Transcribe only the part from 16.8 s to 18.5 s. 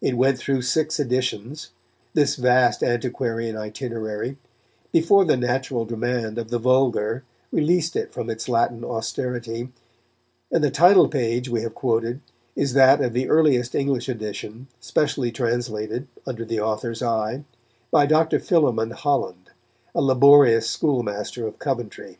eye, by Dr.